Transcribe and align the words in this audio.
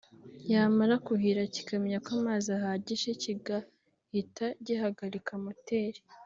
yamara 0.51 0.95
kuhira 1.07 1.41
kikamenya 1.53 1.97
ko 2.05 2.09
amazi 2.19 2.47
ahagije 2.57 3.09
kigahita 3.21 4.45
gihagarika 4.65 5.31
moteri 5.45 5.99